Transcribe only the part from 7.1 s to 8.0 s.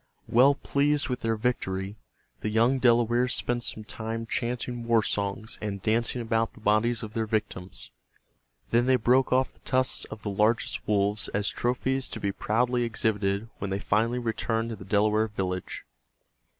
their victims.